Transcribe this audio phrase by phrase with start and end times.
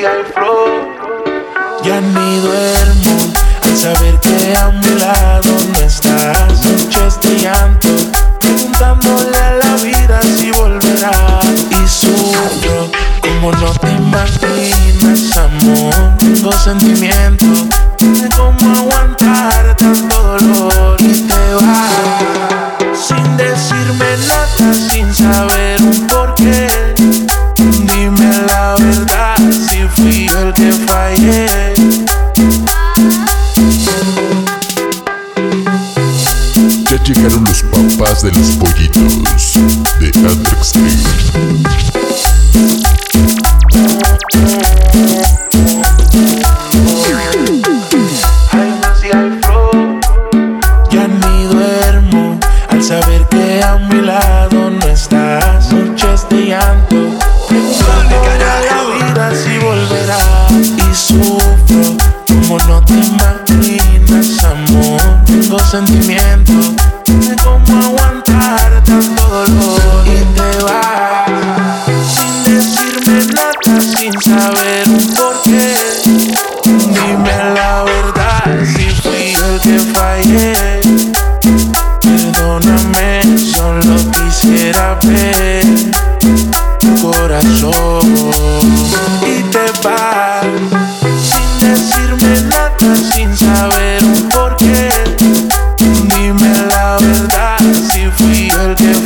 [0.00, 0.12] Ya
[2.00, 3.16] ni duermo
[3.64, 6.64] al saber que a mi lado no estás.
[6.64, 7.88] Noches de llanto,
[8.40, 11.40] preguntándole a la vida si volverá.
[11.70, 12.88] Y sufro
[13.22, 15.94] como no te imaginas, amor.
[16.20, 17.66] Tengo sentimientos,
[18.36, 19.17] cómo aguantar
[36.90, 39.54] Ya llegaron los papás de los pollitos
[39.98, 40.72] de Andrex
[62.88, 65.00] te imaginas, amor.
[65.26, 66.72] Tengo sentimientos,
[67.06, 70.04] no sé cómo aguantar tanto dolor.
[70.06, 71.28] Y te vas
[72.14, 75.74] sin decirme nada, sin saber un porqué.
[76.64, 80.80] Dime la verdad, si fui el que fallé.
[82.00, 85.64] Perdóname, solo quisiera ver
[86.80, 88.07] tu corazón.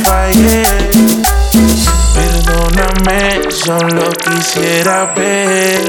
[0.03, 0.63] Fallé.
[2.13, 5.81] Perdóname, solo quisiera ver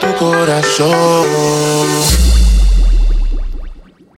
[0.00, 1.76] tu corazón.